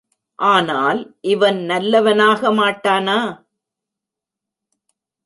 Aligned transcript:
ஆனால், 0.39 0.99
இவன் 1.25 1.59
நல்லவனாக 1.65 2.51
மாட்டானா? 2.53 3.19